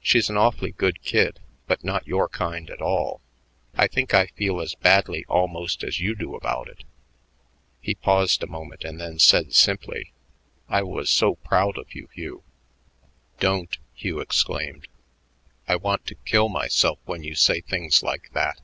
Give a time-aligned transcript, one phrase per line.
[0.00, 3.20] She's an awfully good kid but not your kind at all;
[3.74, 6.84] I think I feel as badly almost as you do about it."
[7.80, 10.12] He paused a moment and then said simply,
[10.68, 12.44] "I was so proud of you, Hugh."
[13.40, 14.86] "Don't!" Hugh exclaimed.
[15.66, 18.60] "I want to kill myself when you say things like that."